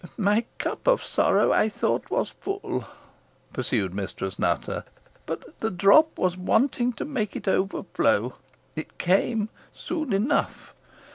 "My 0.17 0.45
cup 0.57 0.87
of 0.87 1.03
sorrow, 1.03 1.51
I 1.51 1.69
thought, 1.69 2.09
was 2.09 2.31
full," 2.31 2.85
pursued 3.53 3.93
Mistress 3.93 4.39
Nutter; 4.39 4.83
"but 5.27 5.59
the 5.59 5.69
drop 5.69 6.17
was 6.17 6.35
wanting 6.35 6.91
to 6.93 7.05
make 7.05 7.35
it 7.35 7.47
overflow. 7.47 8.33
It 8.75 8.97
came 8.97 9.49
soon 9.71 10.11
enough. 10.11 10.73